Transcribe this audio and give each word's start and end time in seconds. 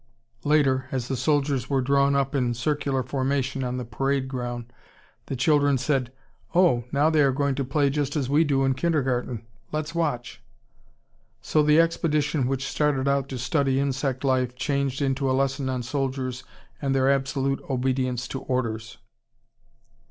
Later 0.43 0.87
as 0.91 1.07
the 1.09 1.15
soldiers 1.15 1.69
were 1.69 1.79
drawn 1.79 2.15
up 2.15 2.33
in 2.33 2.55
circular 2.55 3.03
formation 3.03 3.63
on 3.63 3.77
the 3.77 3.85
parade 3.85 4.27
ground, 4.27 4.73
the 5.27 5.35
children 5.35 5.77
said, 5.77 6.11
"Oh, 6.55 6.85
now 6.91 7.11
they 7.11 7.21
are 7.21 7.31
going 7.31 7.53
to 7.53 7.63
play 7.63 7.91
just 7.91 8.15
as 8.15 8.27
we 8.27 8.43
do 8.43 8.65
in 8.65 8.73
kindergarten, 8.73 9.45
let's 9.71 9.93
watch!" 9.93 10.41
So 11.39 11.61
the 11.61 11.79
expedition 11.79 12.47
which 12.47 12.67
started 12.67 13.07
out 13.07 13.29
to 13.29 13.37
study 13.37 13.79
insect 13.79 14.23
life 14.23 14.55
changed 14.55 15.03
into 15.03 15.29
a 15.29 15.37
lesson 15.37 15.69
on 15.69 15.83
soldiers 15.83 16.43
and 16.81 16.95
their 16.95 17.07
absolute 17.11 17.61
obedience 17.69 18.27
to 18.29 18.41
orders. 18.41 18.97